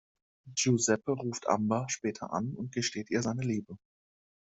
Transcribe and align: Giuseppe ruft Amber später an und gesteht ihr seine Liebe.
Giuseppe 0.55 1.11
ruft 1.11 1.47
Amber 1.47 1.85
später 1.87 2.33
an 2.33 2.55
und 2.55 2.71
gesteht 2.73 3.11
ihr 3.11 3.21
seine 3.21 3.43
Liebe. 3.43 3.77